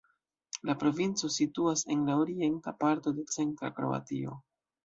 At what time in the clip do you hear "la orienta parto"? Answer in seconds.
2.09-3.17